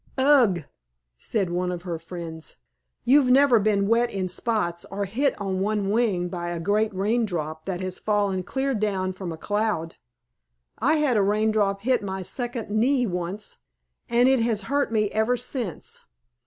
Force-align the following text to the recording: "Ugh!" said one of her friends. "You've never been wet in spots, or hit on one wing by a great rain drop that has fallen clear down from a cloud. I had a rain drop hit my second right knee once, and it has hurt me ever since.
"Ugh!" 0.17 0.61
said 1.19 1.51
one 1.51 1.71
of 1.71 1.83
her 1.83 1.99
friends. 1.99 2.55
"You've 3.05 3.29
never 3.29 3.59
been 3.59 3.87
wet 3.87 4.09
in 4.09 4.29
spots, 4.29 4.83
or 4.89 5.05
hit 5.05 5.39
on 5.39 5.59
one 5.59 5.91
wing 5.91 6.27
by 6.27 6.49
a 6.49 6.59
great 6.59 6.91
rain 6.95 7.23
drop 7.23 7.65
that 7.65 7.81
has 7.81 7.99
fallen 7.99 8.41
clear 8.41 8.73
down 8.73 9.13
from 9.13 9.31
a 9.31 9.37
cloud. 9.37 9.97
I 10.79 10.95
had 10.95 11.17
a 11.17 11.21
rain 11.21 11.51
drop 11.51 11.81
hit 11.81 12.01
my 12.01 12.23
second 12.23 12.69
right 12.69 12.71
knee 12.71 13.05
once, 13.05 13.59
and 14.09 14.27
it 14.27 14.39
has 14.39 14.63
hurt 14.63 14.91
me 14.91 15.11
ever 15.11 15.37
since. 15.37 16.01